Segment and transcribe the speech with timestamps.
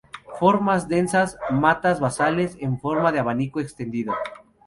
[0.37, 4.13] Forma densas matas basales en forma de abanico extendido.